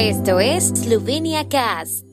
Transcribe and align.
Esto 0.00 0.38
es 0.38 0.68
Slovenia 0.68 1.48
Cast. 1.48 2.04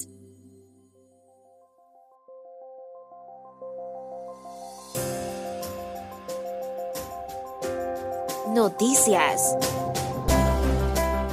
Noticias. 8.56 9.56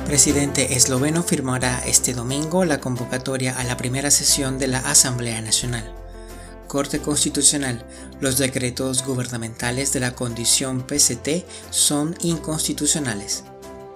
Presidente 0.04 0.74
esloveno 0.74 1.22
firmará 1.22 1.82
este 1.86 2.12
domingo 2.12 2.66
la 2.66 2.80
convocatoria 2.80 3.58
a 3.58 3.64
la 3.64 3.78
primera 3.78 4.10
sesión 4.10 4.58
de 4.58 4.66
la 4.66 4.80
Asamblea 4.80 5.40
Nacional. 5.40 5.90
Corte 6.68 6.98
Constitucional. 6.98 7.82
Los 8.20 8.36
decretos 8.36 9.06
gubernamentales 9.06 9.94
de 9.94 10.00
la 10.00 10.14
condición 10.14 10.82
PCT 10.82 11.46
son 11.70 12.14
inconstitucionales. 12.20 13.44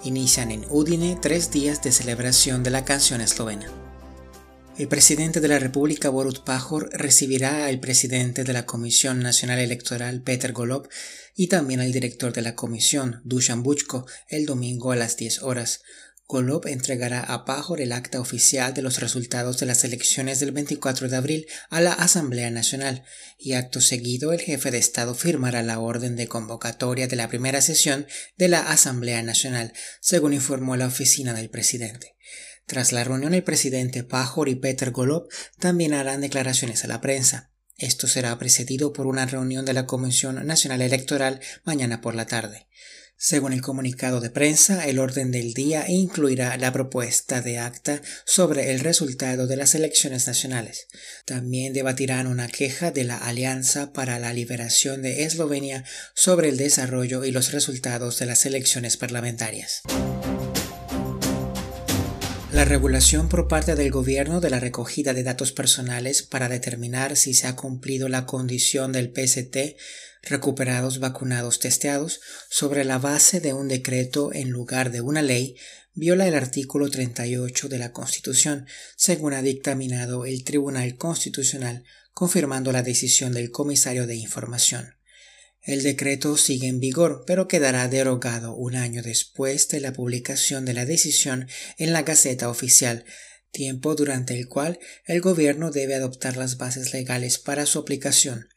Inician 0.07 0.53
en 0.53 0.65
Udine 0.71 1.19
tres 1.21 1.51
días 1.51 1.83
de 1.83 1.91
celebración 1.91 2.63
de 2.63 2.71
la 2.71 2.85
canción 2.85 3.21
eslovena. 3.21 3.67
El 4.79 4.87
presidente 4.87 5.41
de 5.41 5.49
la 5.49 5.59
República, 5.59 6.11
Borut 6.11 6.45
Pajor, 6.45 6.91
recibirá 6.93 7.67
al 7.67 7.81
presidente 7.81 8.45
de 8.45 8.53
la 8.53 8.67
Comisión 8.67 9.19
Nacional 9.19 9.59
Electoral, 9.59 10.23
Peter 10.23 10.53
Golob, 10.53 10.89
y 11.35 11.49
también 11.49 11.81
al 11.81 11.91
director 11.91 12.33
de 12.33 12.43
la 12.43 12.55
comisión, 12.55 13.21
Dusan 13.25 13.65
Buchko, 13.65 14.07
el 14.29 14.47
domingo 14.47 14.93
a 14.93 14.97
las 14.97 15.17
10 15.17 15.43
horas. 15.43 15.83
Golob 16.29 16.67
entregará 16.67 17.21
a 17.21 17.45
Pajor 17.45 17.81
el 17.81 17.93
acta 17.93 18.21
oficial 18.21 18.75
de 18.75 18.83
los 18.83 18.99
resultados 18.99 19.59
de 19.59 19.67
las 19.67 19.85
elecciones 19.85 20.41
del 20.41 20.51
24 20.51 21.09
de 21.09 21.17
abril 21.17 21.47
a 21.71 21.81
la 21.81 21.93
Asamblea 21.93 22.51
Nacional 22.51 23.05
y 23.39 23.53
acto 23.53 23.81
seguido 23.81 24.33
el 24.33 24.41
jefe 24.41 24.73
de 24.73 24.79
Estado 24.79 25.15
firmará 25.15 25.63
la 25.63 25.79
orden 25.79 26.17
de 26.17 26.27
convocatoria 26.27 27.07
de 27.07 27.15
la 27.15 27.29
primera 27.29 27.61
sesión 27.61 28.09
de 28.37 28.49
la 28.49 28.61
Asamblea 28.61 29.23
Nacional, 29.23 29.73
según 30.01 30.33
informó 30.33 30.75
la 30.77 30.89
oficina 30.89 31.33
del 31.33 31.49
presidente. 31.49 32.17
Tras 32.67 32.91
la 32.91 33.05
reunión 33.05 33.33
el 33.33 33.45
presidente 33.45 34.03
Pajor 34.03 34.49
y 34.49 34.57
Peter 34.57 34.91
Golob 34.91 35.29
también 35.61 35.95
harán 35.95 36.23
declaraciones 36.23 36.83
a 36.83 36.89
la 36.89 37.01
prensa. 37.01 37.53
Esto 37.79 38.09
será 38.09 38.37
precedido 38.37 38.93
por 38.93 39.07
una 39.07 39.27
reunión 39.27 39.65
de 39.65 39.75
la 39.75 39.87
Comisión 39.87 40.45
Nacional 40.45 40.83
Electoral 40.83 41.41
mañana 41.63 42.01
por 42.01 42.17
la 42.17 42.27
tarde. 42.27 42.67
Según 43.19 43.55
el 43.55 43.63
comunicado 43.63 44.21
de 44.21 44.29
prensa, 44.29 44.87
el 44.87 44.99
orden 44.99 45.31
del 45.31 45.55
día 45.55 45.87
incluirá 45.89 46.55
la 46.59 46.71
propuesta 46.71 47.41
de 47.41 47.59
acta 47.59 48.03
sobre 48.27 48.73
el 48.73 48.81
resultado 48.81 49.47
de 49.47 49.57
las 49.57 49.75
elecciones 49.75 50.27
nacionales. 50.27 50.87
También 51.25 51.73
debatirán 51.73 52.27
una 52.27 52.47
queja 52.47 52.91
de 52.91 53.05
la 53.05 53.17
Alianza 53.17 53.95
para 53.95 54.19
la 54.19 54.35
Liberación 54.35 55.01
de 55.01 55.25
Eslovenia 55.25 55.83
sobre 56.15 56.51
el 56.51 56.59
desarrollo 56.59 57.25
y 57.25 57.31
los 57.31 57.53
resultados 57.53 58.19
de 58.19 58.27
las 58.27 58.45
elecciones 58.45 58.99
parlamentarias. 58.99 59.81
La 62.53 62.67
regulación 62.67 63.29
por 63.29 63.49
parte 63.49 63.75
del 63.77 63.91
gobierno 63.91 64.41
de 64.41 64.51
la 64.51 64.61
recogida 64.61 65.15
de 65.15 65.23
datos 65.23 65.53
personales 65.53 66.23
para 66.23 66.49
determinar 66.49 67.17
si 67.17 67.35
se 67.35 67.47
ha 67.47 67.57
cumplido 67.57 68.09
la 68.09 68.25
condición 68.25 68.93
del 68.93 69.13
PST 69.15 69.77
recuperados 70.27 70.99
vacunados 70.99 71.61
testeados 71.61 72.21
sobre 72.51 72.85
la 72.85 72.99
base 72.99 73.41
de 73.41 73.53
un 73.53 73.69
decreto 73.69 74.33
en 74.33 74.51
lugar 74.51 74.91
de 74.91 75.01
una 75.01 75.23
ley 75.23 75.57
viola 75.95 76.29
el 76.29 76.35
artículo 76.35 76.91
38 76.91 77.69
de 77.69 77.79
la 77.79 77.93
Constitución, 77.93 78.67
según 78.97 79.33
ha 79.33 79.41
dictaminado 79.41 80.27
el 80.27 80.45
Tribunal 80.45 80.97
Constitucional, 80.97 81.85
confirmando 82.13 82.71
la 82.71 82.83
decisión 82.83 83.33
del 83.33 83.51
comisario 83.51 84.07
de 84.07 84.17
información. 84.17 84.97
El 85.63 85.83
decreto 85.83 86.37
sigue 86.37 86.69
en 86.69 86.81
vigor, 86.81 87.25
pero 87.27 87.49
quedará 87.49 87.89
derogado 87.89 88.55
un 88.55 88.77
año 88.77 89.03
después 89.03 89.69
de 89.69 89.81
la 89.81 89.93
publicación 89.93 90.65
de 90.65 90.75
la 90.75 90.85
decisión 90.85 91.49
en 91.77 91.93
la 91.93 92.03
Gaceta 92.03 92.51
Oficial, 92.51 93.05
tiempo 93.51 93.95
durante 93.95 94.39
el 94.39 94.49
cual 94.49 94.79
el 95.07 95.21
Gobierno 95.21 95.71
debe 95.71 95.95
adoptar 95.95 96.37
las 96.37 96.59
bases 96.59 96.93
legales 96.93 97.39
para 97.39 97.67
su 97.67 97.79
aplicación. 97.79 98.49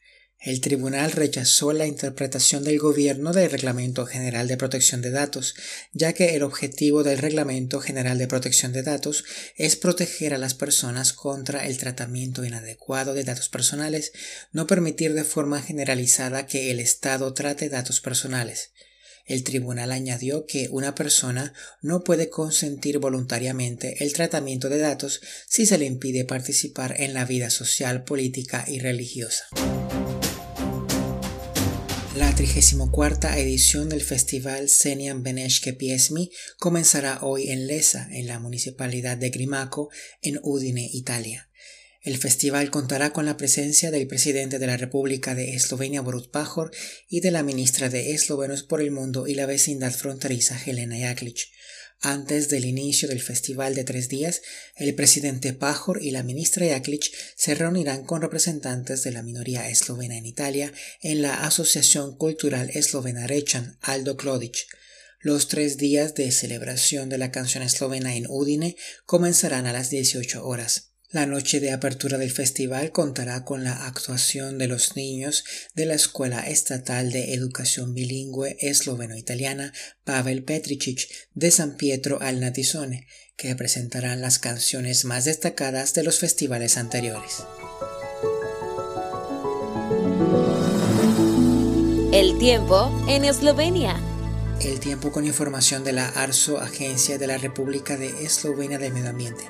El 0.42 0.62
tribunal 0.62 1.12
rechazó 1.12 1.74
la 1.74 1.86
interpretación 1.86 2.64
del 2.64 2.78
gobierno 2.78 3.34
del 3.34 3.50
Reglamento 3.50 4.06
General 4.06 4.48
de 4.48 4.56
Protección 4.56 5.02
de 5.02 5.10
Datos, 5.10 5.54
ya 5.92 6.14
que 6.14 6.34
el 6.34 6.42
objetivo 6.42 7.02
del 7.02 7.18
Reglamento 7.18 7.78
General 7.78 8.16
de 8.16 8.26
Protección 8.26 8.72
de 8.72 8.82
Datos 8.82 9.24
es 9.56 9.76
proteger 9.76 10.32
a 10.32 10.38
las 10.38 10.54
personas 10.54 11.12
contra 11.12 11.66
el 11.66 11.76
tratamiento 11.76 12.42
inadecuado 12.42 13.12
de 13.12 13.24
datos 13.24 13.50
personales, 13.50 14.12
no 14.50 14.66
permitir 14.66 15.12
de 15.12 15.24
forma 15.24 15.60
generalizada 15.60 16.46
que 16.46 16.70
el 16.70 16.80
Estado 16.80 17.34
trate 17.34 17.68
datos 17.68 18.00
personales. 18.00 18.70
El 19.26 19.44
tribunal 19.44 19.92
añadió 19.92 20.46
que 20.46 20.68
una 20.70 20.94
persona 20.94 21.52
no 21.82 22.02
puede 22.02 22.30
consentir 22.30 22.98
voluntariamente 22.98 24.02
el 24.02 24.14
tratamiento 24.14 24.70
de 24.70 24.78
datos 24.78 25.20
si 25.46 25.66
se 25.66 25.76
le 25.76 25.84
impide 25.84 26.24
participar 26.24 26.98
en 26.98 27.12
la 27.12 27.26
vida 27.26 27.50
social, 27.50 28.04
política 28.04 28.64
y 28.66 28.78
religiosa. 28.78 29.44
La 32.16 32.34
34 32.34 33.34
edición 33.34 33.88
del 33.88 34.02
festival 34.02 34.68
Senian 34.68 35.22
Beneshke 35.22 35.72
Piesmi 35.72 36.32
comenzará 36.58 37.20
hoy 37.22 37.50
en 37.50 37.68
Lesa, 37.68 38.08
en 38.10 38.26
la 38.26 38.40
municipalidad 38.40 39.16
de 39.16 39.30
Grimaco, 39.30 39.90
en 40.20 40.40
Udine, 40.42 40.90
Italia. 40.92 41.48
El 42.02 42.18
festival 42.18 42.68
contará 42.72 43.12
con 43.12 43.26
la 43.26 43.36
presencia 43.36 43.92
del 43.92 44.08
presidente 44.08 44.58
de 44.58 44.66
la 44.66 44.76
República 44.76 45.36
de 45.36 45.54
Eslovenia 45.54 46.00
Borut 46.00 46.32
Pajor 46.32 46.72
y 47.08 47.20
de 47.20 47.30
la 47.30 47.44
ministra 47.44 47.88
de 47.88 48.10
Eslovenos 48.10 48.64
por 48.64 48.80
el 48.80 48.90
Mundo 48.90 49.28
y 49.28 49.34
la 49.34 49.46
vecindad 49.46 49.92
fronteriza 49.92 50.60
Helena 50.66 50.98
Jaklic. 50.98 51.48
Antes 52.02 52.48
del 52.48 52.64
inicio 52.64 53.08
del 53.08 53.20
festival 53.20 53.74
de 53.74 53.84
tres 53.84 54.08
días, 54.08 54.40
el 54.74 54.94
presidente 54.94 55.52
Pajor 55.52 56.02
y 56.02 56.12
la 56.12 56.22
ministra 56.22 56.66
Jaklic 56.66 57.12
se 57.40 57.54
reunirán 57.54 58.04
con 58.04 58.20
representantes 58.20 59.02
de 59.02 59.12
la 59.12 59.22
minoría 59.22 59.66
eslovena 59.70 60.14
en 60.18 60.26
Italia 60.26 60.74
en 61.00 61.22
la 61.22 61.46
Asociación 61.46 62.14
Cultural 62.14 62.68
Eslovena 62.74 63.26
Rechan, 63.26 63.78
Aldo 63.80 64.18
Klodic. 64.18 64.66
Los 65.20 65.48
tres 65.48 65.78
días 65.78 66.14
de 66.14 66.32
celebración 66.32 67.08
de 67.08 67.16
la 67.16 67.30
canción 67.30 67.62
eslovena 67.62 68.14
en 68.14 68.26
Udine 68.28 68.76
comenzarán 69.06 69.64
a 69.64 69.72
las 69.72 69.88
18 69.88 70.46
horas. 70.46 70.89
La 71.12 71.26
noche 71.26 71.58
de 71.58 71.72
apertura 71.72 72.18
del 72.18 72.30
festival 72.30 72.92
contará 72.92 73.44
con 73.44 73.64
la 73.64 73.88
actuación 73.88 74.58
de 74.58 74.68
los 74.68 74.94
niños 74.94 75.42
de 75.74 75.84
la 75.84 75.94
Escuela 75.94 76.38
Estatal 76.38 77.10
de 77.10 77.34
Educación 77.34 77.94
Bilingüe 77.94 78.56
Esloveno-Italiana 78.60 79.72
Pavel 80.04 80.44
Petricic 80.44 81.08
de 81.34 81.50
San 81.50 81.76
Pietro 81.76 82.20
al 82.20 82.38
Natisone, 82.38 83.08
que 83.36 83.56
presentarán 83.56 84.20
las 84.20 84.38
canciones 84.38 85.04
más 85.04 85.24
destacadas 85.24 85.94
de 85.94 86.04
los 86.04 86.20
festivales 86.20 86.76
anteriores. 86.76 87.42
El 92.12 92.38
tiempo 92.38 93.04
en 93.08 93.24
Eslovenia. 93.24 94.00
El 94.60 94.78
tiempo 94.78 95.10
con 95.10 95.24
información 95.24 95.84
de 95.84 95.92
la 95.92 96.08
ARSO, 96.08 96.58
Agencia 96.58 97.16
de 97.16 97.26
la 97.26 97.38
República 97.38 97.96
de 97.96 98.26
Eslovenia 98.26 98.78
de 98.78 98.90
Medio 98.90 99.08
Ambiente. 99.08 99.44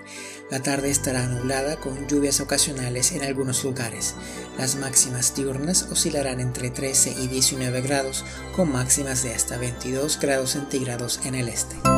La 0.53 0.63
tarde 0.63 0.89
estará 0.89 1.27
nublada 1.27 1.81
con 1.81 2.07
lluvias 2.07 2.41
ocasionales 2.41 3.11
en 3.11 3.25
algunos 3.25 3.65
lugares. 3.65 4.15
Las 4.57 4.77
máximas 4.77 5.35
diurnas 5.35 5.89
oscilarán 5.91 6.39
entre 6.39 6.71
13 6.71 7.17
y 7.23 7.27
19 7.27 7.81
grados, 7.81 8.25
con 8.55 8.71
máximas 8.71 9.25
de 9.25 9.35
hasta 9.35 9.59
22 9.59 10.21
grados 10.21 10.51
centígrados 10.51 11.19
en 11.25 11.35
el 11.35 11.49
este. 11.49 11.90